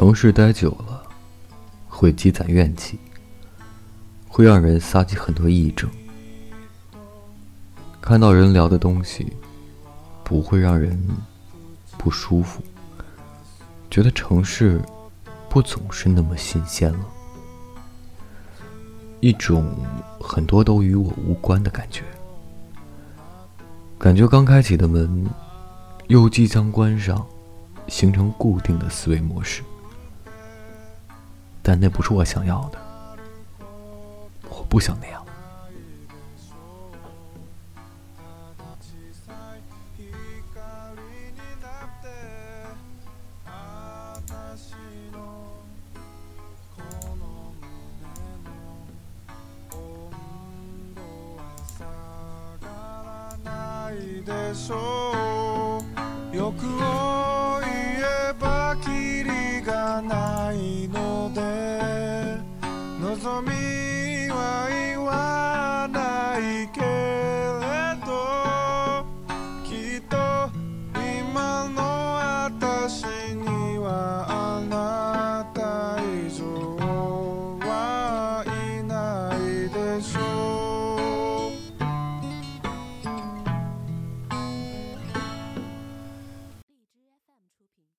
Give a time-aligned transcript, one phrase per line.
[0.00, 1.02] 城市待久了，
[1.86, 2.98] 会积攒怨气，
[4.26, 5.90] 会让人撒起很多癔症。
[8.00, 9.30] 看到人聊的东西，
[10.24, 10.98] 不会让人
[11.98, 12.62] 不舒服，
[13.90, 14.80] 觉得城市
[15.50, 17.06] 不总是那么新鲜了，
[19.20, 19.70] 一种
[20.18, 22.02] 很多都与我无关的感觉。
[23.98, 25.28] 感觉刚开启的门，
[26.06, 27.26] 又即将关上，
[27.86, 29.62] 形成固定的思维模式。
[31.69, 32.79] 但那不是我想要的，
[34.49, 35.23] 我不想那样。
[54.25, 55.79] でしょ
[56.33, 57.08] う欲を